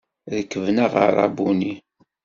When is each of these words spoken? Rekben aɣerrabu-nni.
Rekben 0.33 0.77
aɣerrabu-nni. 0.85 1.73